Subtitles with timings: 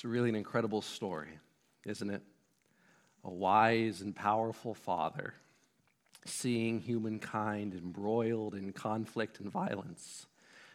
[0.00, 1.28] It's really an incredible story,
[1.84, 2.22] isn't it?
[3.22, 5.34] A wise and powerful father
[6.24, 10.26] seeing humankind embroiled in conflict and violence,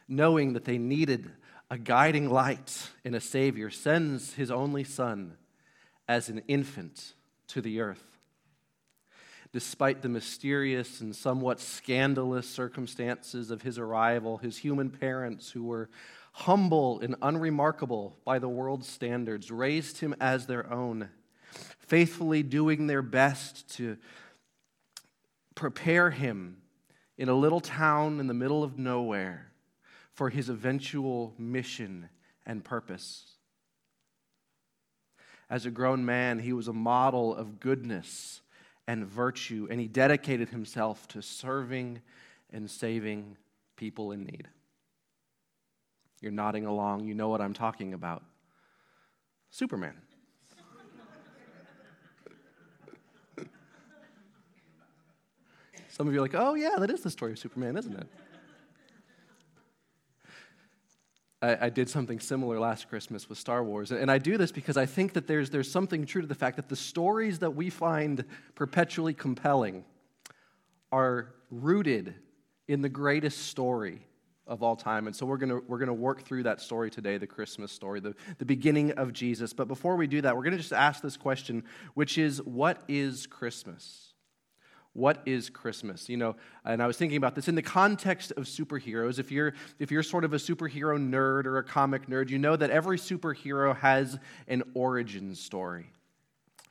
[0.06, 1.28] knowing that they needed
[1.72, 5.36] a guiding light in a Savior, sends his only Son
[6.06, 7.14] as an infant
[7.48, 8.20] to the earth.
[9.52, 15.88] Despite the mysterious and somewhat scandalous circumstances of his arrival, his human parents, who were
[16.38, 21.08] humble and unremarkable by the world's standards, raised him as their own,
[21.78, 23.96] faithfully doing their best to
[25.54, 26.58] prepare him
[27.16, 29.50] in a little town in the middle of nowhere
[30.12, 32.06] for his eventual mission
[32.44, 33.32] and purpose.
[35.48, 38.42] As a grown man, he was a model of goodness
[38.86, 42.02] and virtue, and he dedicated himself to serving
[42.52, 43.38] and saving
[43.76, 44.48] people in need.
[46.26, 48.24] You're nodding along, you know what I'm talking about.
[49.48, 49.94] Superman.
[55.86, 58.08] Some of you are like, oh, yeah, that is the story of Superman, isn't it?
[61.40, 63.92] I, did something similar last Christmas with Star Wars.
[63.92, 66.56] And I do this because I think that there's, there's something true to the fact
[66.56, 68.24] that the stories that we find
[68.56, 69.84] perpetually compelling
[70.90, 72.16] are rooted
[72.66, 74.02] in the greatest story
[74.46, 75.06] of all time.
[75.06, 78.14] And so we're going we're to work through that story today, the Christmas story, the,
[78.38, 79.52] the beginning of Jesus.
[79.52, 82.82] But before we do that, we're going to just ask this question, which is what
[82.88, 84.06] is Christmas?
[84.96, 86.08] what is Christmas?
[86.08, 89.18] You know, and I was thinking about this in the context of superheroes.
[89.18, 92.56] If you're if you're sort of a superhero nerd or a comic nerd, you know
[92.56, 95.90] that every superhero has an origin story.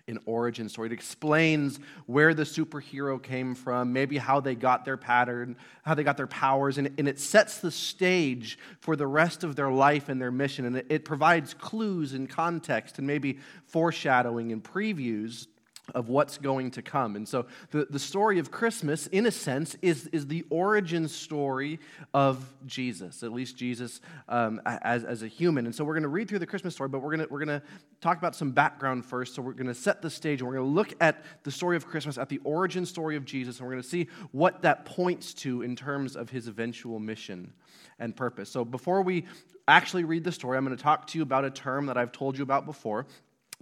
[0.07, 0.87] An origin story.
[0.87, 6.03] It explains where the superhero came from, maybe how they got their pattern, how they
[6.03, 10.07] got their powers, and, and it sets the stage for the rest of their life
[10.07, 10.65] and their mission.
[10.65, 15.47] And it, it provides clues and context and maybe foreshadowing and previews
[15.93, 17.15] of what's going to come.
[17.15, 21.79] And so the, the story of Christmas, in a sense, is, is the origin story
[22.13, 25.65] of Jesus, at least Jesus um, as, as a human.
[25.65, 27.61] And so we're going to read through the Christmas story, but we're going we're to
[28.01, 29.35] talk about some background first.
[29.35, 31.77] So we're going to set the stage and we're going to look at the story
[31.77, 34.85] of Christmas, at the origin story of Jesus, and we're going to see what that
[34.85, 37.53] points to in terms of his eventual mission
[37.99, 38.49] and purpose.
[38.49, 39.25] So before we
[39.67, 42.11] actually read the story, I'm going to talk to you about a term that I've
[42.11, 43.05] told you about before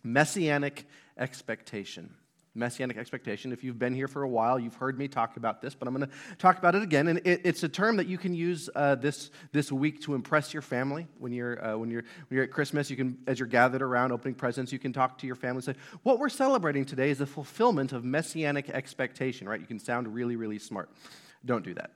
[0.04, 0.86] messianic
[1.18, 2.14] expectation.
[2.56, 3.52] Messianic expectation.
[3.52, 5.96] If you've been here for a while, you've heard me talk about this, but I'm
[5.96, 7.08] going to talk about it again.
[7.08, 10.54] And it, it's a term that you can use uh, this, this week to impress
[10.54, 11.08] your family.
[11.18, 14.12] When you're, uh, when, you're, when you're at Christmas, you can, as you're gathered around
[14.12, 17.18] opening presents, you can talk to your family and say, What we're celebrating today is
[17.18, 19.60] the fulfillment of messianic expectation, right?
[19.60, 20.92] You can sound really, really smart.
[21.44, 21.92] Don't do that.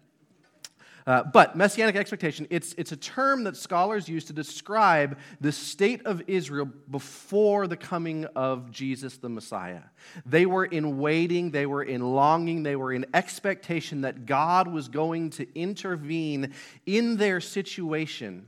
[1.07, 6.05] Uh, but messianic expectation, it's, it's a term that scholars use to describe the state
[6.05, 9.83] of Israel before the coming of Jesus the Messiah.
[10.25, 14.89] They were in waiting, they were in longing, they were in expectation that God was
[14.89, 16.53] going to intervene
[16.85, 18.45] in their situation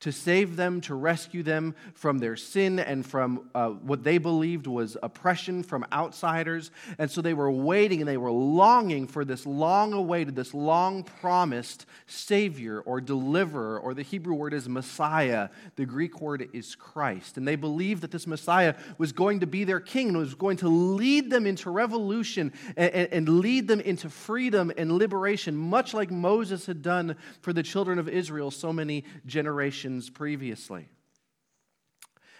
[0.00, 4.66] to save them, to rescue them from their sin and from uh, what they believed
[4.66, 6.70] was oppression from outsiders.
[6.98, 11.04] And so they were waiting and they were longing for this long awaited, this long
[11.04, 15.50] promised Savior or deliverer, or the Hebrew word is Messiah.
[15.76, 17.36] The Greek word is Christ.
[17.36, 20.56] And they believed that this Messiah was going to be their king and was going
[20.58, 26.10] to lead them into revolution and, and lead them into freedom and liberation, much like
[26.10, 30.88] Moses had done for the children of Israel so many generations generations previously.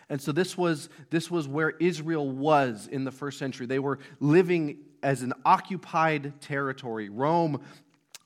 [0.08, 3.66] And so this was, this was where Israel was in the first century.
[3.66, 7.08] They were living as an occupied territory.
[7.08, 7.60] Rome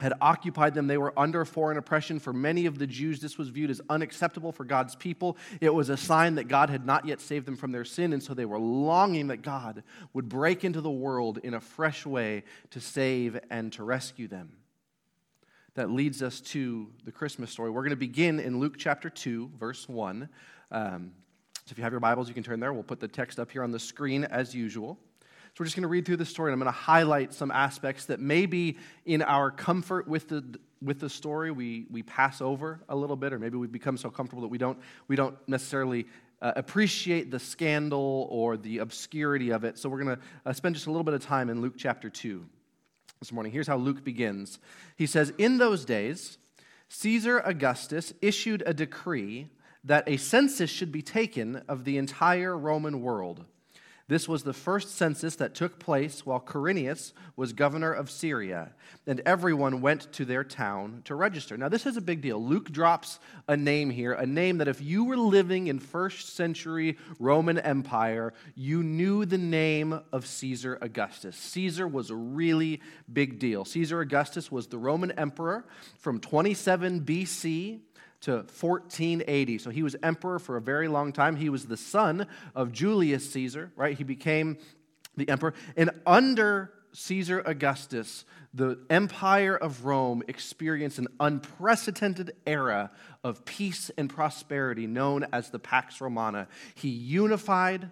[0.00, 0.86] had occupied them.
[0.86, 2.18] They were under foreign oppression.
[2.18, 5.36] For many of the Jews, this was viewed as unacceptable for God's people.
[5.60, 8.22] It was a sign that God had not yet saved them from their sin, and
[8.22, 12.44] so they were longing that God would break into the world in a fresh way
[12.70, 14.63] to save and to rescue them
[15.74, 17.70] that leads us to the Christmas story.
[17.70, 20.28] We're going to begin in Luke chapter 2, verse 1.
[20.70, 21.12] Um,
[21.66, 22.72] so if you have your Bibles, you can turn there.
[22.72, 24.98] We'll put the text up here on the screen as usual.
[25.20, 27.50] So we're just going to read through the story, and I'm going to highlight some
[27.50, 30.44] aspects that maybe in our comfort with the
[30.82, 34.10] with the story we, we pass over a little bit, or maybe we become so
[34.10, 34.78] comfortable that we don't,
[35.08, 36.06] we don't necessarily
[36.42, 39.78] uh, appreciate the scandal or the obscurity of it.
[39.78, 42.10] So we're going to uh, spend just a little bit of time in Luke chapter
[42.10, 42.44] 2
[43.24, 43.52] this morning.
[43.52, 44.58] Here's how Luke begins.
[44.96, 46.36] He says, In those days,
[46.90, 49.48] Caesar Augustus issued a decree
[49.82, 53.46] that a census should be taken of the entire Roman world.
[54.06, 58.72] This was the first census that took place while Quirinius was governor of Syria,
[59.06, 61.56] and everyone went to their town to register.
[61.56, 62.42] Now, this is a big deal.
[62.42, 63.18] Luke drops
[63.48, 68.34] a name here, a name that if you were living in first century Roman Empire,
[68.54, 71.36] you knew the name of Caesar Augustus.
[71.36, 73.64] Caesar was a really big deal.
[73.64, 75.64] Caesar Augustus was the Roman emperor
[75.98, 77.80] from 27 BC
[78.24, 79.58] to 1480.
[79.58, 81.36] So he was emperor for a very long time.
[81.36, 83.96] He was the son of Julius Caesar, right?
[83.96, 84.58] He became
[85.16, 85.52] the emperor.
[85.76, 88.24] And under Caesar Augustus,
[88.54, 92.90] the empire of Rome experienced an unprecedented era
[93.22, 96.48] of peace and prosperity known as the Pax Romana.
[96.74, 97.90] He unified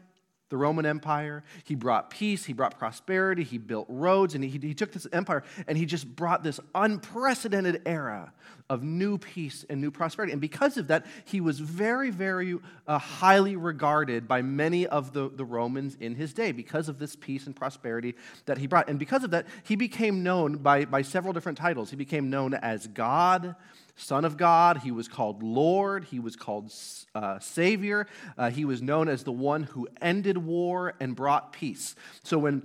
[0.52, 1.42] the Roman Empire.
[1.64, 5.42] He brought peace, he brought prosperity, he built roads, and he, he took this empire
[5.66, 8.34] and he just brought this unprecedented era
[8.68, 10.30] of new peace and new prosperity.
[10.30, 15.30] And because of that, he was very, very uh, highly regarded by many of the,
[15.30, 18.14] the Romans in his day because of this peace and prosperity
[18.44, 18.90] that he brought.
[18.90, 21.88] And because of that, he became known by, by several different titles.
[21.88, 23.56] He became known as God.
[23.96, 24.78] Son of God.
[24.78, 26.04] He was called Lord.
[26.04, 26.72] He was called
[27.14, 28.06] uh, Savior.
[28.36, 31.94] Uh, he was known as the one who ended war and brought peace.
[32.22, 32.62] So, when,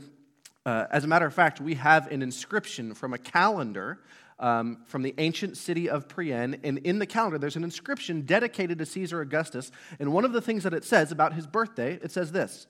[0.66, 4.00] uh, as a matter of fact, we have an inscription from a calendar
[4.40, 6.60] um, from the ancient city of Priene.
[6.64, 9.72] And in the calendar, there's an inscription dedicated to Caesar Augustus.
[10.00, 12.68] And one of the things that it says about his birthday, it says this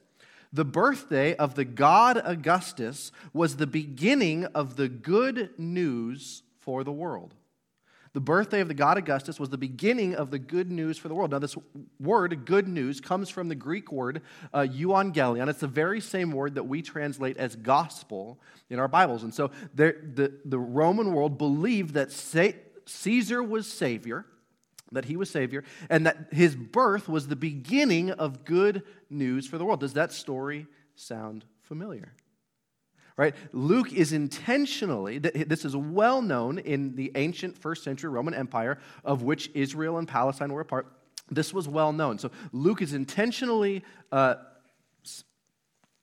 [0.53, 6.91] The birthday of the god Augustus was the beginning of the good news for the
[6.91, 7.33] world.
[8.17, 11.13] The birthday of the god Augustus was the beginning of the good news for the
[11.13, 11.29] world.
[11.29, 11.55] Now, this
[11.99, 15.47] word, good news, comes from the Greek word uh, euangelion.
[15.47, 18.39] It's the very same word that we translate as gospel
[18.71, 19.21] in our Bibles.
[19.21, 24.25] And so there, the, the Roman world believed that Caesar was Savior,
[24.91, 28.81] that he was Savior, and that his birth was the beginning of good
[29.11, 29.79] news for the world.
[29.79, 30.65] Does that story
[30.95, 32.13] sound familiar?
[33.17, 33.35] Right?
[33.51, 39.23] Luke is intentionally, this is well known in the ancient first century Roman Empire, of
[39.23, 40.87] which Israel and Palestine were a part.
[41.29, 42.19] This was well known.
[42.19, 44.35] So Luke is intentionally uh,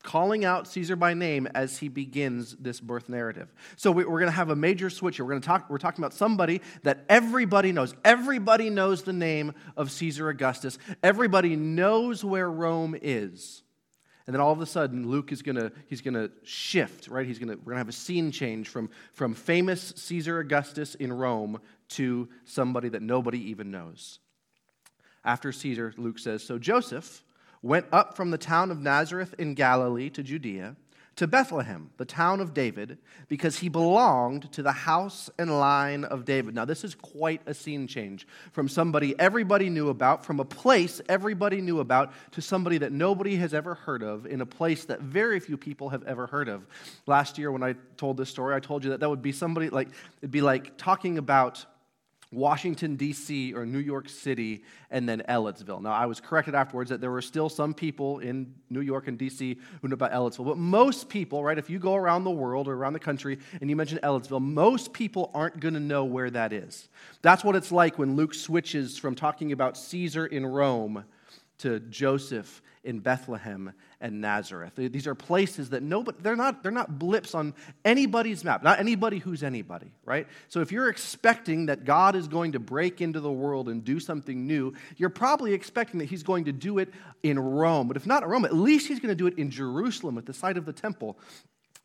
[0.02, 3.52] calling out Caesar by name as he begins this birth narrative.
[3.76, 5.25] So we're going to have a major switch here.
[5.25, 5.70] We're going to talk.
[5.70, 7.94] We're talking about somebody that everybody knows.
[8.05, 10.78] Everybody knows the name of Caesar Augustus.
[11.02, 13.63] Everybody knows where Rome is.
[14.26, 17.26] And then all of a sudden, Luke is to he's to shift, right?
[17.26, 21.61] He's to we're to have a scene change from, from famous Caesar Augustus in Rome
[21.91, 24.21] to somebody that nobody even knows.
[25.25, 27.23] After Caesar, Luke says, So Joseph
[27.61, 30.76] went up from the town of Nazareth in Galilee to Judea
[31.16, 36.25] to Bethlehem, the town of David, because he belonged to the house and line of
[36.25, 36.55] David.
[36.55, 41.00] Now, this is quite a scene change from somebody everybody knew about, from a place
[41.08, 45.00] everybody knew about, to somebody that nobody has ever heard of, in a place that
[45.00, 46.66] very few people have ever heard of.
[47.06, 49.70] Last year, when I told this story, I told you that that would be somebody
[49.70, 49.88] like,
[50.20, 51.64] it'd be like talking about
[52.34, 55.81] Washington, D.C., or New York City, and then Ellettsville.
[55.81, 59.19] Now, I was corrected afterwards that there were still some people in New York and
[59.19, 59.58] D.C.
[59.81, 60.46] who knew about Ellettsville.
[60.46, 63.70] But most people, right, if you go around the world or around the country and
[63.70, 66.88] you mention Ellettsville, most people aren't going to know where that is.
[67.22, 71.04] That's what it's like when Luke switches from talking about Caesar in Rome
[71.58, 74.72] to Joseph in Bethlehem and Nazareth.
[74.76, 77.54] These are places that nobody, they're not, they're not blips on
[77.84, 80.26] anybody's map, not anybody who's anybody, right?
[80.48, 83.98] So if you're expecting that God is going to break into the world and do
[83.98, 86.92] something new, you're probably expecting that he's going to do it
[87.23, 87.88] in Rome.
[87.88, 90.26] But if not in Rome, at least he's going to do it in Jerusalem at
[90.26, 91.18] the site of the temple.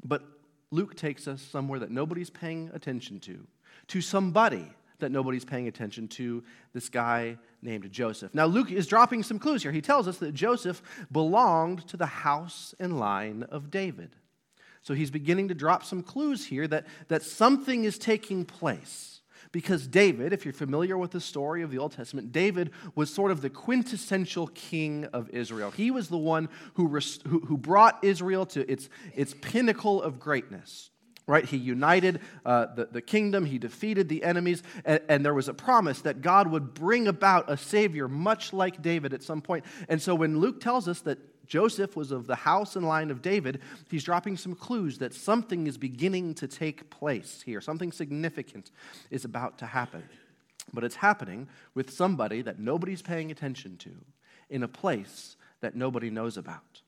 [0.03, 0.23] But
[0.71, 3.47] Luke takes us somewhere that nobody's paying attention to,
[3.87, 4.67] to somebody
[4.99, 8.33] that nobody's paying attention to this guy named Joseph.
[8.33, 9.71] Now, Luke is dropping some clues here.
[9.71, 14.15] He tells us that Joseph belonged to the house and line of David.
[14.81, 19.21] So he's beginning to drop some clues here that, that something is taking place.
[19.51, 23.31] Because David, if you're familiar with the story of the Old Testament, David was sort
[23.31, 25.71] of the quintessential king of Israel.
[25.71, 30.91] He was the one who, who, who brought Israel to its, its pinnacle of greatness
[31.29, 31.45] right?
[31.45, 35.53] He united uh, the, the kingdom, he defeated the enemies, and, and, there was a
[35.53, 39.63] promise that God would bring about a Savior, much like David at some point.
[39.87, 43.21] And so when Luke tells us that Joseph was of the house and line of
[43.21, 47.61] David, he's dropping some clues that something is beginning to take place here.
[47.61, 48.71] Something significant
[49.11, 50.03] is about to happen.
[50.73, 53.91] But it's happening with somebody that nobody's paying attention to
[54.49, 56.81] in a place that nobody knows about.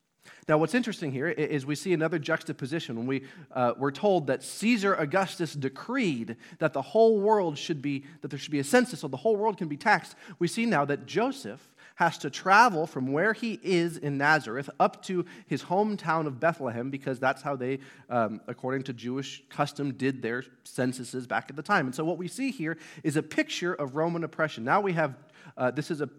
[0.47, 3.23] Now, what's interesting here is we see another juxtaposition when we,
[3.53, 8.39] uh, we're told that Caesar Augustus decreed that the whole world should be, that there
[8.39, 10.15] should be a census so the whole world can be taxed.
[10.39, 15.03] We see now that Joseph has to travel from where he is in Nazareth up
[15.03, 20.21] to his hometown of Bethlehem because that's how they, um, according to Jewish custom, did
[20.21, 21.85] their censuses back at the time.
[21.85, 24.63] And so what we see here is a picture of Roman oppression.
[24.63, 25.15] Now we have,
[25.55, 26.09] uh, this is a,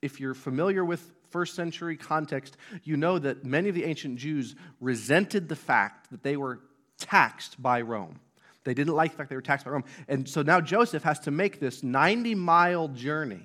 [0.00, 4.54] if you're familiar with first century context, you know that many of the ancient Jews
[4.80, 6.60] resented the fact that they were
[6.98, 8.20] taxed by Rome.
[8.64, 9.84] They didn't like the fact they were taxed by Rome.
[10.08, 13.44] And so now Joseph has to make this 90 mile journey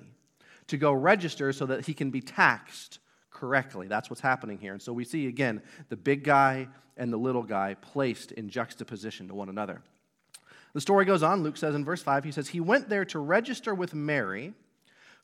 [0.68, 2.98] to go register so that he can be taxed
[3.30, 3.86] correctly.
[3.86, 4.72] That's what's happening here.
[4.72, 9.28] And so we see again the big guy and the little guy placed in juxtaposition
[9.28, 9.82] to one another.
[10.74, 11.42] The story goes on.
[11.42, 14.54] Luke says in verse 5, he says, He went there to register with Mary,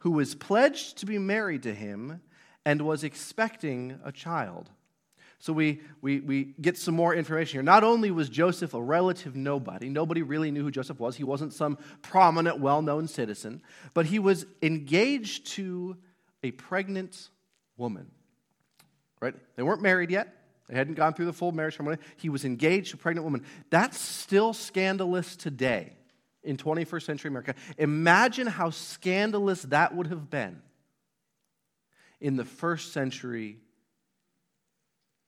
[0.01, 2.21] who was pledged to be married to him
[2.69, 4.69] and was expecting a child.
[5.39, 7.63] So we, we, we get some more information here.
[7.63, 11.55] Not only was Joseph a relative nobody, nobody really knew who Joseph was, he wasn't
[11.55, 13.63] some prominent, well known citizen,
[13.95, 15.97] but he was engaged to
[16.43, 17.31] a pregnant
[17.79, 18.11] woman.
[19.23, 19.35] Right?
[19.57, 20.37] They weren't married yet.
[20.69, 21.97] They hadn't gone through the full marriage ceremony.
[22.19, 23.47] He was engaged to a pregnant woman.
[23.71, 25.95] That's still scandalous today
[26.45, 27.55] in 21st century America.
[27.79, 30.61] Imagine how scandalous that would have been
[32.21, 33.59] in the first century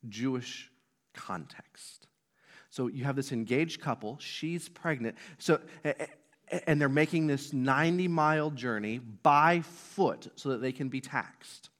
[0.08, 0.70] Jewish
[1.14, 2.06] context.
[2.70, 5.16] So you have this engaged couple, she's pregnant.
[5.38, 5.60] So
[6.66, 11.70] and they're making this 90 mile journey by foot so that they can be taxed.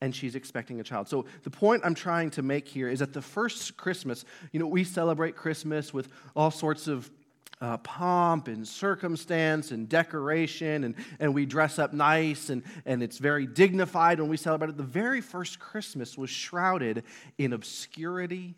[0.00, 1.08] And she's expecting a child.
[1.08, 4.66] So, the point I'm trying to make here is that the first Christmas, you know,
[4.66, 7.10] we celebrate Christmas with all sorts of
[7.60, 13.18] uh, pomp and circumstance and decoration, and, and we dress up nice, and, and it's
[13.18, 14.76] very dignified when we celebrate it.
[14.76, 17.04] The very first Christmas was shrouded
[17.36, 18.54] in obscurity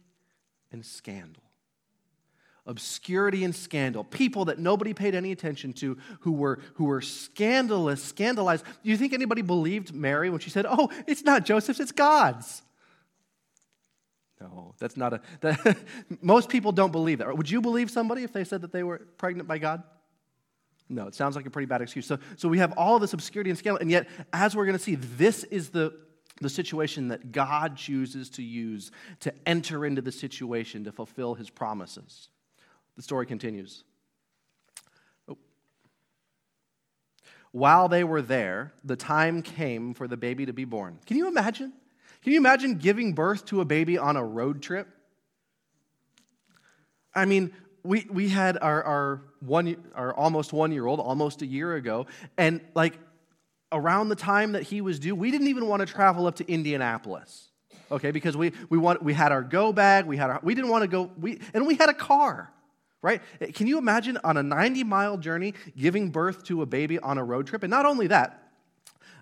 [0.72, 1.42] and scandal.
[2.66, 4.04] Obscurity and scandal.
[4.04, 8.64] People that nobody paid any attention to who were, who were scandalous, scandalized.
[8.84, 12.62] Do you think anybody believed Mary when she said, Oh, it's not Joseph's, it's God's?
[14.40, 15.20] No, that's not a.
[15.40, 15.76] That,
[16.22, 17.36] most people don't believe that.
[17.36, 19.82] Would you believe somebody if they said that they were pregnant by God?
[20.88, 22.06] No, it sounds like a pretty bad excuse.
[22.06, 24.82] So, so we have all this obscurity and scandal, and yet, as we're going to
[24.82, 25.92] see, this is the,
[26.40, 31.48] the situation that God chooses to use to enter into the situation to fulfill his
[31.48, 32.28] promises.
[32.96, 33.84] The story continues.
[37.52, 40.98] While they were there, the time came for the baby to be born.
[41.06, 41.72] Can you imagine?
[42.22, 44.88] Can you imagine giving birth to a baby on a road trip?
[47.14, 51.46] I mean, we, we had our, our, one, our almost one year old almost a
[51.46, 52.98] year ago, and like
[53.72, 56.50] around the time that he was due, we didn't even want to travel up to
[56.50, 57.48] Indianapolis,
[57.90, 58.10] okay?
[58.10, 60.82] Because we, we, want, we had our go bag, we, had our, we didn't want
[60.82, 62.52] to go, we, and we had a car,
[63.00, 63.22] right?
[63.54, 67.24] Can you imagine on a 90 mile journey giving birth to a baby on a
[67.24, 67.62] road trip?
[67.62, 68.49] And not only that,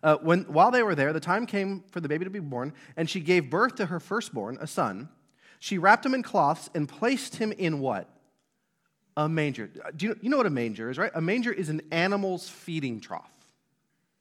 [0.03, 2.73] uh, when, while they were there, the time came for the baby to be born,
[2.97, 5.09] and she gave birth to her firstborn, a son.
[5.59, 8.09] She wrapped him in cloths and placed him in what?
[9.17, 9.71] A manger.
[9.85, 11.11] Uh, do you, you know what a manger is, right?
[11.15, 13.31] A manger is an animal's feeding trough.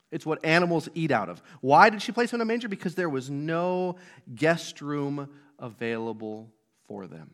[0.10, 1.42] It's what animals eat out of.
[1.62, 2.68] Why did she place him in a manger?
[2.68, 3.98] Because there was no
[4.34, 5.30] guest room
[5.60, 6.50] available
[6.88, 7.32] for them.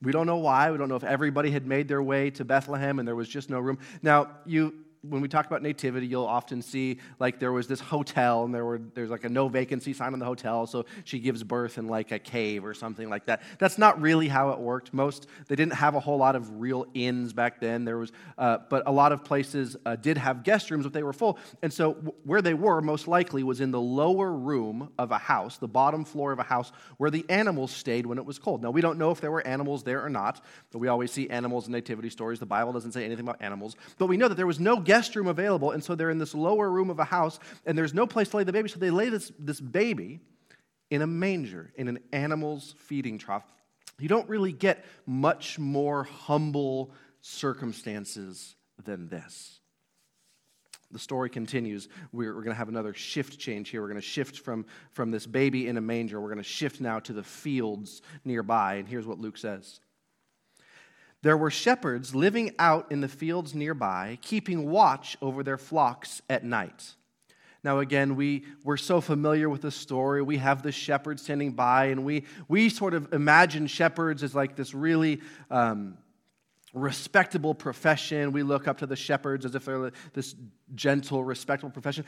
[0.00, 0.70] We don't know why.
[0.70, 3.50] We don't know if everybody had made their way to Bethlehem and there was just
[3.50, 3.78] no room.
[4.02, 8.44] Now, you when we talk about nativity, you'll often see like there was this hotel
[8.44, 11.42] and there were there's like a no vacancy sign on the hotel, so she gives
[11.42, 13.42] birth in like a cave or something like that.
[13.58, 14.94] That's not really how it worked.
[14.94, 17.84] Most they didn't have a whole lot of real inns back then.
[17.84, 21.02] There was, uh, but a lot of places uh, did have guest rooms, but they
[21.02, 21.36] were full.
[21.62, 25.18] And so w- where they were most likely was in the lower room of a
[25.18, 28.62] house, the bottom floor of a house, where the animals stayed when it was cold.
[28.62, 31.28] Now we don't know if there were animals there or not, but we always see
[31.28, 32.38] animals in nativity stories.
[32.38, 34.91] The Bible doesn't say anything about animals, but we know that there was no guest
[35.16, 38.06] room available, and so they're in this lower room of a house, and there's no
[38.06, 40.20] place to lay the baby, so they lay this, this baby
[40.90, 43.44] in a manger, in an animal's feeding trough.
[43.98, 49.60] You don't really get much more humble circumstances than this.
[50.90, 51.88] The story continues.
[52.12, 53.80] We're, we're going to have another shift change here.
[53.80, 56.20] We're going to shift from, from this baby in a manger.
[56.20, 58.74] We're going to shift now to the fields nearby.
[58.74, 59.80] And here's what Luke says
[61.22, 66.44] there were shepherds living out in the fields nearby, keeping watch over their flocks at
[66.44, 66.94] night.
[67.64, 70.20] Now, again, we, we're so familiar with the story.
[70.20, 74.56] We have the shepherd standing by, and we, we sort of imagine shepherds as like
[74.56, 75.96] this really um,
[76.74, 78.32] respectable profession.
[78.32, 80.34] We look up to the shepherds as if they're this
[80.74, 82.04] gentle, respectable profession.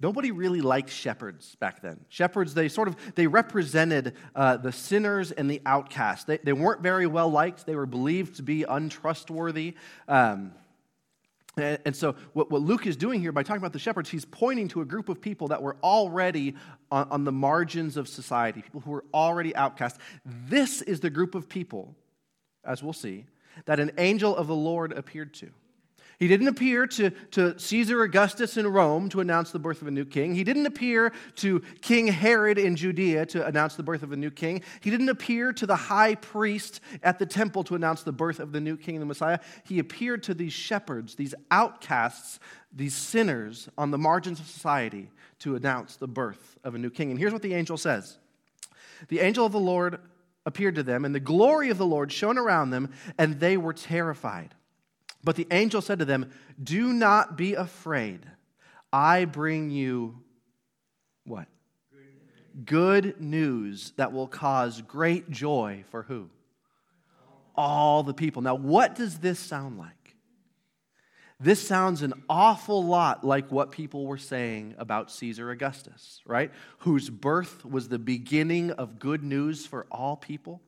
[0.00, 2.04] Nobody really liked shepherds back then.
[2.08, 6.24] Shepherds, they sort of they represented uh, the sinners and the outcasts.
[6.24, 7.64] They, they weren't very well liked.
[7.64, 9.74] They were believed to be untrustworthy.
[10.08, 10.52] Um,
[11.56, 14.66] and, so, what, what Luke is doing here by talking about the shepherds, he's pointing
[14.68, 16.56] to a group of people that were already
[16.90, 19.98] on, on the margins of society, people who were already outcast.
[20.24, 21.94] This is the group of people,
[22.64, 23.26] as we'll see,
[23.66, 25.50] that an angel of the Lord appeared to.
[26.18, 29.90] He didn't appear to, to Caesar Augustus in Rome to announce the birth of a
[29.90, 30.34] new king.
[30.34, 34.30] He didn't appear to King Herod in Judea to announce the birth of a new
[34.30, 34.62] king.
[34.80, 38.52] He didn't appear to the high priest at the temple to announce the birth of
[38.52, 39.38] the new king, the Messiah.
[39.64, 42.38] He appeared to these shepherds, these outcasts,
[42.72, 47.10] these sinners on the margins of society to announce the birth of a new king.
[47.10, 48.18] And here's what the angel says
[49.08, 50.00] The angel of the Lord
[50.46, 53.72] appeared to them, and the glory of the Lord shone around them, and they were
[53.72, 54.54] terrified.
[55.24, 56.30] But the angel said to them,
[56.62, 58.20] Do not be afraid.
[58.92, 60.22] I bring you
[61.24, 61.48] what?
[62.64, 66.30] Good news that will cause great joy for who?
[67.56, 68.42] All the people.
[68.42, 69.90] Now, what does this sound like?
[71.40, 76.52] This sounds an awful lot like what people were saying about Caesar Augustus, right?
[76.78, 80.62] Whose birth was the beginning of good news for all people.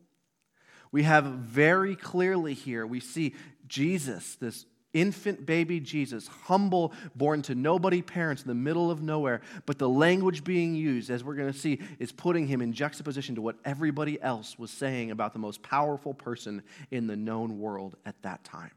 [0.90, 3.34] We have very clearly here, we see
[3.68, 9.42] Jesus, this infant baby Jesus, humble, born to nobody parents in the middle of nowhere.
[9.66, 13.35] But the language being used, as we're going to see, is putting him in juxtaposition
[13.35, 17.96] to what everybody else was saying about the most powerful person in the known world
[18.06, 18.73] at that time.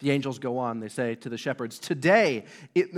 [0.00, 2.90] The angels go on, they say to the shepherds, Today, it,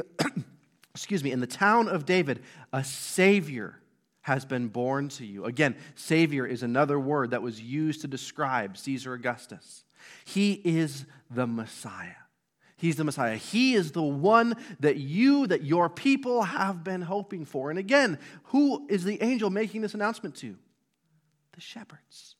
[0.94, 3.78] excuse me, in the town of David, a Savior
[4.22, 5.44] has been born to you.
[5.44, 9.81] Again, Savior is another word that was used to describe Caesar Augustus.
[10.24, 12.14] He is the Messiah.
[12.76, 13.36] He's the Messiah.
[13.36, 17.70] He is the one that you, that your people have been hoping for.
[17.70, 20.56] And again, who is the angel making this announcement to?
[21.52, 22.34] The shepherds.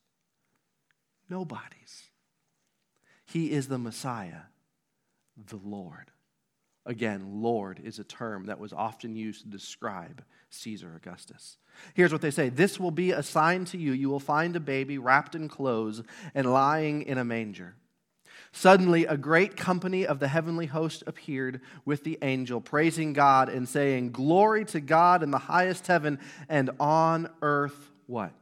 [1.29, 2.11] Nobody's.
[3.25, 4.43] He is the Messiah,
[5.47, 6.11] the Lord.
[6.85, 11.59] Again, Lord is a term that was often used to describe Caesar Augustus.
[11.95, 13.93] Here's what they say This will be a sign to you.
[13.93, 16.03] You will find a baby wrapped in clothes
[16.35, 17.77] and lying in a manger.
[18.51, 23.67] Suddenly, a great company of the heavenly host appeared with the angel, praising God and
[23.67, 28.33] saying, Glory to God in the highest heaven, and on earth, what?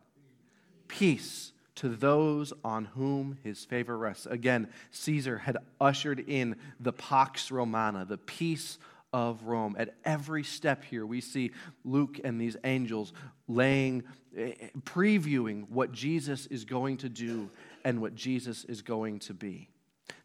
[0.88, 1.49] Peace
[1.80, 4.26] to those on whom his favor rests.
[4.26, 8.78] Again, Caesar had ushered in the Pax Romana, the peace
[9.14, 9.76] of Rome.
[9.78, 13.14] At every step here, we see Luke and these angels
[13.48, 14.04] laying,
[14.36, 17.48] eh, previewing what Jesus is going to do
[17.82, 19.70] and what Jesus is going to be.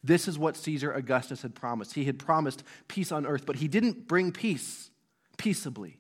[0.04, 1.94] This is what Caesar Augustus had promised.
[1.94, 4.92] He had promised peace on earth, but he didn't bring peace
[5.38, 6.00] peaceably.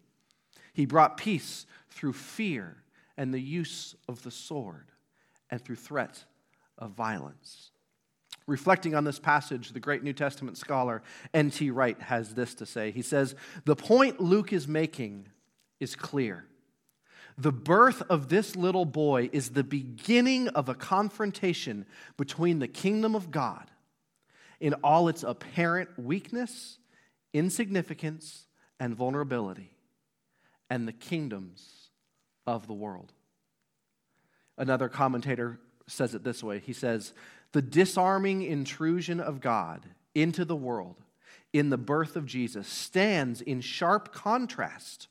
[0.73, 2.83] He brought peace through fear
[3.15, 4.91] and the use of the sword
[5.49, 6.23] and through threat
[6.77, 7.71] of violence.
[8.47, 11.01] Reflecting on this passage, the great New Testament scholar
[11.34, 11.71] N.T.
[11.71, 12.91] Wright has this to say.
[12.91, 15.27] He says, The point Luke is making
[15.79, 16.45] is clear.
[17.38, 21.86] The birth of this little boy is the beginning of a confrontation
[22.17, 23.71] between the kingdom of God
[24.60, 26.77] in all its apparent weakness,
[27.34, 28.47] insignificance,
[28.79, 29.71] and vulnerability,
[30.69, 31.89] and the kingdoms
[32.47, 33.12] of the world.
[34.57, 37.13] Another commentator says it this way He says,
[37.51, 41.01] The disarming intrusion of God into the world
[41.53, 45.07] in the birth of Jesus stands in sharp contrast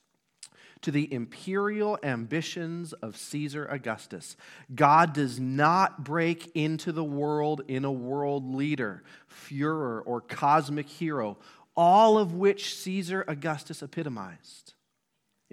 [0.83, 4.37] to the imperial ambitions of Caesar Augustus.
[4.75, 9.03] God does not break into the world in a world leader,
[9.49, 11.39] Führer, or cosmic hero,
[11.75, 14.75] all of which Caesar Augustus epitomized.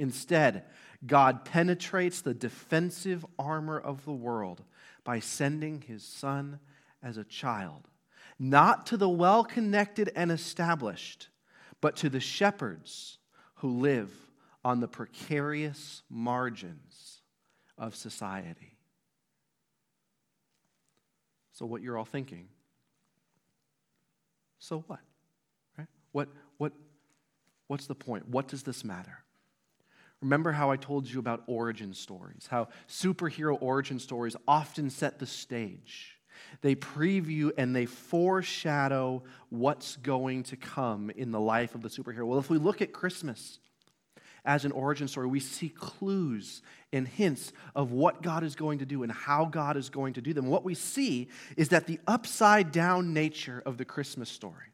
[0.01, 0.63] Instead,
[1.05, 4.63] God penetrates the defensive armor of the world
[5.03, 6.59] by sending his son
[7.03, 7.87] as a child,
[8.39, 11.27] not to the well connected and established,
[11.81, 13.19] but to the shepherds
[13.57, 14.11] who live
[14.65, 17.21] on the precarious margins
[17.77, 18.79] of society.
[21.51, 22.47] So, what you're all thinking,
[24.57, 24.99] so what?
[25.77, 25.87] Right?
[26.11, 26.73] What, what,
[27.67, 28.27] what's the point?
[28.27, 29.20] What does this matter?
[30.21, 35.25] Remember how I told you about origin stories, how superhero origin stories often set the
[35.25, 36.19] stage.
[36.61, 42.25] They preview and they foreshadow what's going to come in the life of the superhero.
[42.25, 43.59] Well, if we look at Christmas
[44.45, 46.61] as an origin story, we see clues
[46.93, 50.21] and hints of what God is going to do and how God is going to
[50.21, 50.47] do them.
[50.47, 54.70] What we see is that the upside down nature of the Christmas story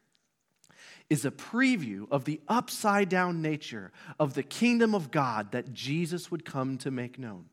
[1.10, 6.30] is a preview of the upside down nature of the kingdom of God that Jesus
[6.30, 7.46] would come to make known.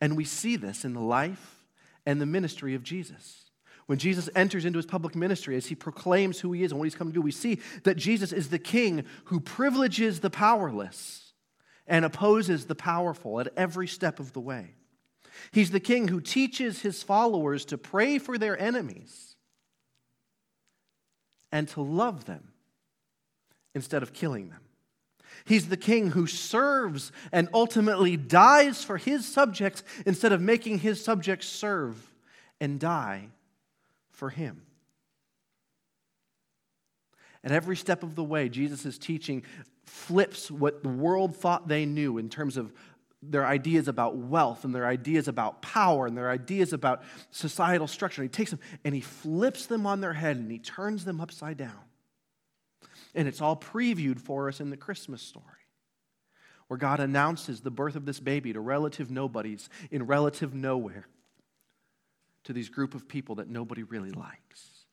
[0.00, 1.64] And we see this in the life
[2.04, 3.50] and the ministry of Jesus.
[3.86, 6.84] When Jesus enters into his public ministry, as he proclaims who he is and what
[6.84, 11.32] he's come to do, we see that Jesus is the king who privileges the powerless
[11.86, 14.74] and opposes the powerful at every step of the way.
[15.52, 19.33] He's the king who teaches his followers to pray for their enemies
[21.54, 22.48] and to love them
[23.76, 24.60] instead of killing them.
[25.44, 31.02] He's the king who serves and ultimately dies for his subjects instead of making his
[31.02, 32.12] subjects serve
[32.60, 33.28] and die
[34.10, 34.62] for him.
[37.44, 39.44] At every step of the way, Jesus' teaching
[39.84, 42.72] flips what the world thought they knew in terms of
[43.30, 48.22] their ideas about wealth and their ideas about power and their ideas about societal structure.
[48.22, 51.20] And he takes them and he flips them on their head and he turns them
[51.20, 51.80] upside down.
[53.14, 55.44] And it's all previewed for us in the Christmas story,
[56.68, 61.06] where God announces the birth of this baby to relative nobodies in relative nowhere
[62.44, 64.86] to these group of people that nobody really likes.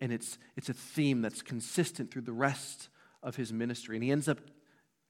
[0.00, 2.88] And it's, it's a theme that's consistent through the rest
[3.22, 3.96] of his ministry.
[3.96, 4.40] And he ends up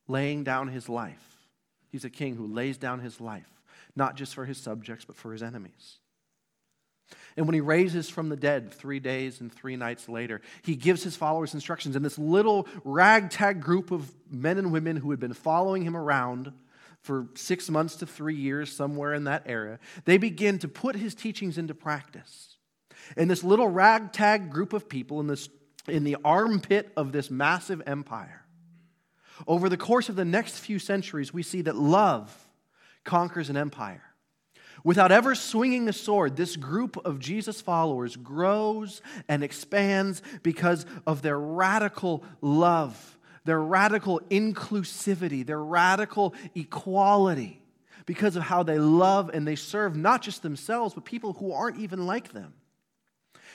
[0.09, 1.40] laying down his life.
[1.91, 3.51] He's a king who lays down his life,
[3.95, 5.99] not just for his subjects, but for his enemies.
[7.37, 11.03] And when he raises from the dead three days and three nights later, he gives
[11.03, 11.97] his followers instructions.
[11.97, 16.53] And this little ragtag group of men and women who had been following him around
[17.01, 21.15] for six months to three years, somewhere in that area, they begin to put his
[21.15, 22.59] teachings into practice.
[23.17, 25.49] And this little ragtag group of people in, this,
[25.89, 28.45] in the armpit of this massive empire,
[29.47, 32.49] over the course of the next few centuries, we see that love
[33.05, 34.03] conquers an empire.
[34.83, 41.23] Without ever swinging a sword, this group of Jesus followers grows and expands because of
[41.23, 47.63] their radical love their radical inclusivity, their radical equality,
[48.07, 51.79] because of how they love and they serve not just themselves, but people who aren't
[51.79, 52.55] even like them.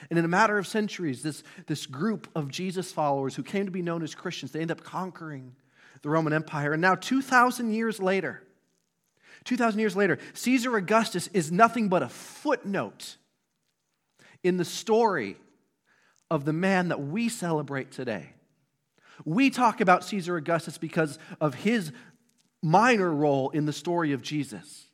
[0.09, 3.71] And in a matter of centuries, this, this group of Jesus followers who came to
[3.71, 5.55] be known as Christians, they end up conquering
[6.05, 6.71] the Roman Empire.
[6.71, 8.41] And now, 2,000 years later,
[9.43, 13.17] 2,000 years later, Caesar Augustus is nothing but a footnote
[14.43, 15.35] in the story
[16.31, 18.29] of the man that we celebrate today.
[19.25, 21.91] We talk about Caesar Augustus because of his
[22.61, 24.85] minor role in the story of Jesus.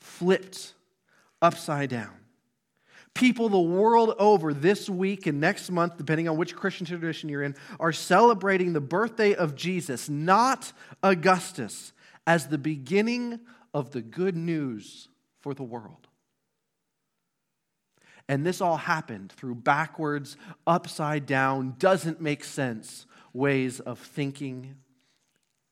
[0.00, 0.74] Flipped
[1.40, 2.21] upside down.
[3.14, 7.42] People the world over this week and next month, depending on which Christian tradition you're
[7.42, 10.72] in, are celebrating the birthday of Jesus, not
[11.02, 11.92] Augustus,
[12.26, 13.40] as the beginning
[13.74, 15.08] of the good news
[15.40, 16.08] for the world.
[18.28, 24.76] And this all happened through backwards, upside down, doesn't make sense ways of thinking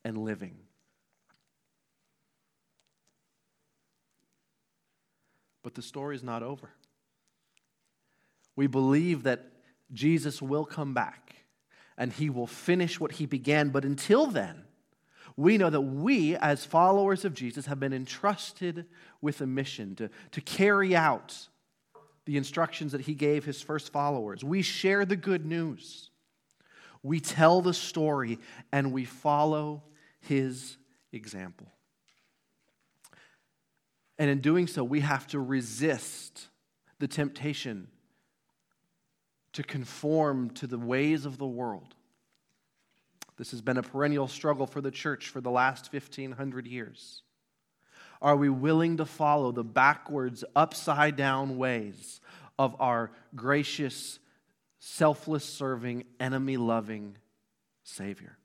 [0.04, 0.56] and living.
[5.62, 6.70] But the story is not over.
[8.60, 9.46] We believe that
[9.90, 11.34] Jesus will come back
[11.96, 13.70] and he will finish what he began.
[13.70, 14.64] But until then,
[15.34, 18.84] we know that we, as followers of Jesus, have been entrusted
[19.22, 21.48] with a mission to, to carry out
[22.26, 24.44] the instructions that he gave his first followers.
[24.44, 26.10] We share the good news.
[27.02, 28.38] We tell the story
[28.72, 29.84] and we follow
[30.20, 30.76] his
[31.12, 31.68] example.
[34.18, 36.48] And in doing so, we have to resist
[36.98, 37.88] the temptation
[39.52, 41.94] to conform to the ways of the world.
[43.36, 47.22] This has been a perennial struggle for the church for the last 1500 years.
[48.22, 52.20] Are we willing to follow the backwards, upside down ways
[52.58, 54.18] of our gracious,
[54.78, 57.16] selfless serving, enemy loving
[57.82, 58.36] Savior?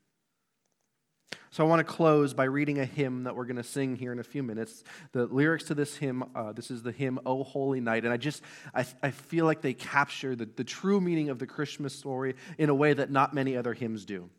[1.55, 4.11] So I want to close by reading a hymn that we're going to sing here
[4.11, 4.83] in a few minutes.
[5.13, 8.17] The lyrics to this hymn, uh, this is the hymn "O Holy Night," and I
[8.17, 12.35] just I, I feel like they capture the, the true meaning of the Christmas story
[12.57, 14.29] in a way that not many other hymns do.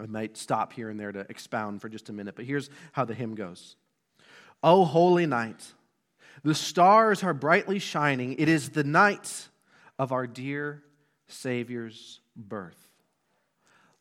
[0.00, 3.04] I might stop here and there to expound for just a minute, but here's how
[3.04, 3.76] the hymn goes.
[4.60, 5.64] O holy night,
[6.42, 8.32] the stars are brightly shining.
[8.32, 9.48] It is the night
[9.96, 10.82] of our dear
[11.28, 12.88] Savior's birth.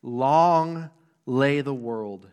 [0.01, 0.89] Long
[1.27, 2.27] lay the world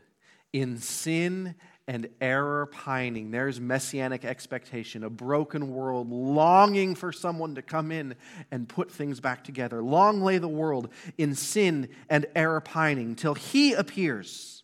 [0.55, 1.57] in sin
[1.89, 3.33] and error pining.
[3.33, 8.15] There's messianic expectation, a broken world longing for someone to come in
[8.53, 9.83] and put things back together.
[9.83, 10.89] Long lay the world
[11.19, 14.63] in sin and error pining till he appears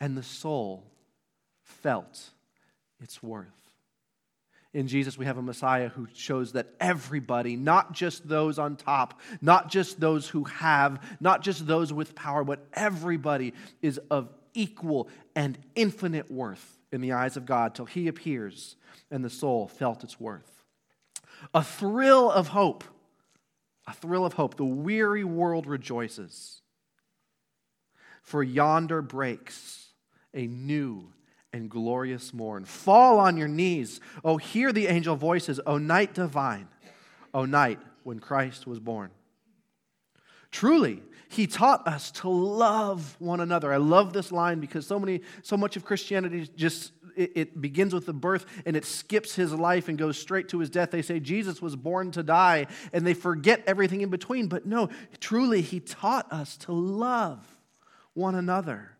[0.00, 0.84] and the soul
[1.64, 2.30] felt
[3.02, 3.48] its worth.
[4.74, 9.20] In Jesus, we have a Messiah who shows that everybody, not just those on top,
[9.40, 15.08] not just those who have, not just those with power, but everybody is of equal
[15.34, 18.76] and infinite worth in the eyes of God till he appears
[19.10, 20.64] and the soul felt its worth.
[21.54, 22.84] A thrill of hope,
[23.86, 24.56] a thrill of hope.
[24.56, 26.62] The weary world rejoices,
[28.22, 29.88] for yonder breaks
[30.34, 31.12] a new
[31.52, 32.64] and glorious morn.
[32.64, 34.00] Fall on your knees.
[34.24, 35.60] Oh, hear the angel voices.
[35.66, 36.68] O night divine.
[37.32, 39.10] O night when Christ was born.
[40.50, 43.72] Truly, he taught us to love one another.
[43.72, 47.92] I love this line because so many, so much of Christianity just it, it, begins
[47.92, 50.90] with the birth and it skips his life and goes straight to his death.
[50.90, 54.46] They say Jesus was born to die and they forget everything in between.
[54.46, 54.88] But no,
[55.20, 57.44] truly, he taught us to love
[58.14, 58.92] one another.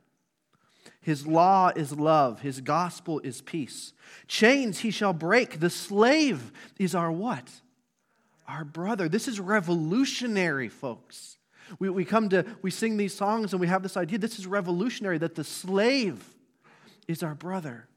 [1.01, 2.41] His law is love.
[2.41, 3.95] His gospel is peace.
[4.27, 5.61] Chains he shall break.
[5.61, 7.49] The slave is our what?
[8.47, 9.09] Our brother.
[9.09, 11.38] This is revolutionary, folks.
[11.79, 14.19] We, we come to, we sing these songs and we have this idea.
[14.19, 16.23] This is revolutionary that the slave
[17.07, 17.89] is our brother.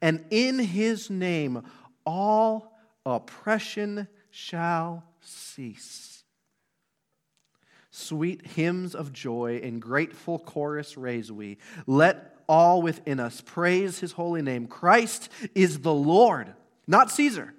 [0.00, 1.62] And in his name,
[2.04, 6.22] all oppression shall cease.
[7.90, 11.58] Sweet hymns of joy in grateful chorus raise we.
[11.86, 13.40] Let all within us.
[13.40, 14.66] Praise his holy name.
[14.66, 16.54] Christ is the Lord,
[16.86, 17.54] not Caesar.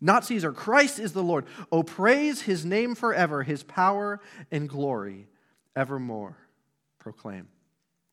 [0.00, 0.52] Not Caesar.
[0.52, 1.44] Christ is the Lord.
[1.70, 5.28] Oh, praise his name forever, his power and glory
[5.76, 6.36] evermore
[6.98, 7.48] proclaim.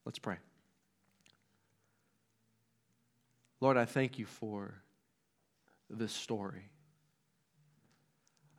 [0.06, 0.38] Let's pray.
[3.60, 4.74] Lord, I thank you for
[5.90, 6.70] this story.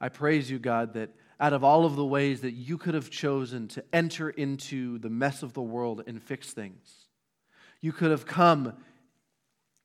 [0.00, 1.10] I praise you, God, that
[1.40, 5.10] out of all of the ways that you could have chosen to enter into the
[5.10, 7.06] mess of the world and fix things.
[7.80, 8.74] You could have come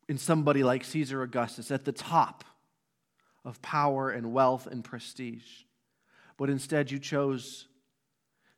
[0.10, 2.44] in somebody like Caesar Augustus at the top
[3.46, 5.64] of power and wealth and prestige.
[6.38, 7.68] But instead, you chose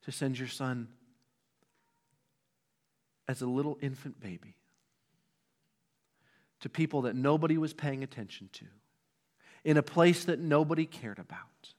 [0.04, 0.88] to send your son
[3.28, 4.56] as a little infant baby
[6.62, 8.66] to people that nobody was paying attention to,
[9.64, 11.74] in a place that nobody cared about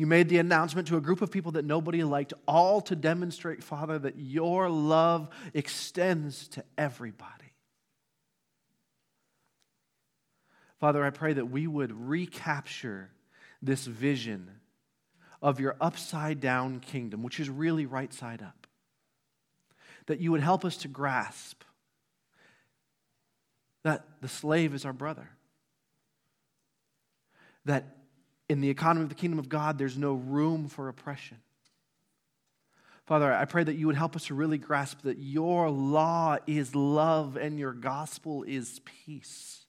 [0.00, 3.62] you made the announcement to a group of people that nobody liked, all to demonstrate,
[3.62, 7.49] Father, that your love extends to everybody.
[10.80, 13.10] Father, I pray that we would recapture
[13.62, 14.50] this vision
[15.42, 18.66] of your upside down kingdom, which is really right side up.
[20.06, 21.62] That you would help us to grasp
[23.82, 25.28] that the slave is our brother.
[27.64, 27.96] That
[28.48, 31.38] in the economy of the kingdom of God, there's no room for oppression.
[33.06, 36.74] Father, I pray that you would help us to really grasp that your law is
[36.74, 39.59] love and your gospel is peace.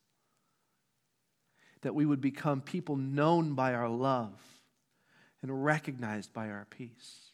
[1.82, 4.40] That we would become people known by our love
[5.42, 7.32] and recognized by our peace.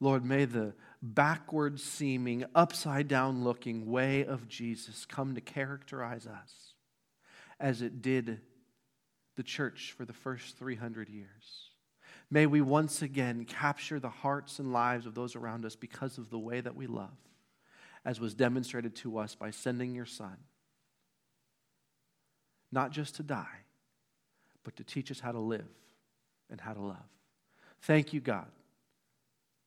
[0.00, 6.74] Lord, may the backward seeming, upside down looking way of Jesus come to characterize us
[7.60, 8.40] as it did
[9.36, 11.70] the church for the first 300 years.
[12.30, 16.30] May we once again capture the hearts and lives of those around us because of
[16.30, 17.16] the way that we love,
[18.04, 20.36] as was demonstrated to us by sending your Son,
[22.72, 23.60] not just to die,
[24.64, 25.68] but to teach us how to live
[26.50, 26.96] and how to love.
[27.82, 28.48] Thank you, God,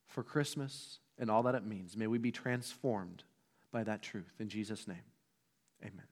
[0.08, 1.96] for Christmas and all that it means.
[1.96, 3.24] May we be transformed
[3.72, 4.34] by that truth.
[4.40, 5.04] In Jesus' name,
[5.84, 6.06] amen.